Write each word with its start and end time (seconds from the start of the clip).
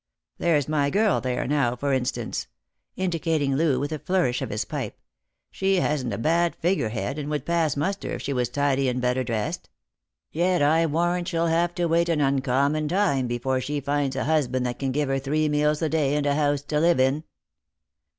There's 0.39 0.67
my 0.67 0.89
girl 0.89 1.21
there 1.21 1.45
now, 1.45 1.75
for 1.75 1.93
instance," 1.93 2.47
indicating 2.95 3.53
Loo 3.55 3.79
with 3.79 3.91
a 3.91 3.99
flourish 3.99 4.41
of 4.41 4.49
his 4.49 4.65
pipe;" 4.65 4.97
she 5.51 5.75
hasn't 5.75 6.11
a 6.11 6.17
bad 6.17 6.55
figure 6.55 6.89
head, 6.89 7.19
and 7.19 7.29
would 7.29 7.45
pass 7.45 7.77
muster 7.77 8.09
if 8.09 8.21
she 8.23 8.33
was 8.33 8.49
tidy 8.49 8.89
and 8.89 8.99
better 8.99 9.23
dressed. 9.23 9.69
Yet 10.31 10.63
I 10.63 10.87
warrant 10.87 11.27
she'll 11.27 11.45
have 11.45 11.75
to 11.75 11.85
wait 11.85 12.09
an 12.09 12.19
uncommon 12.19 12.87
time 12.87 13.27
before 13.27 13.61
she 13.61 13.79
finds 13.79 14.15
a 14.15 14.23
husband 14.23 14.65
that 14.65 14.79
can 14.79 14.91
give 14.91 15.07
her 15.07 15.19
three 15.19 15.47
meals 15.47 15.83
a 15.83 15.87
day 15.89 16.15
and 16.15 16.25
a 16.25 16.33
house 16.33 16.63
to 16.63 16.79
live 16.79 16.99
in." 16.99 17.23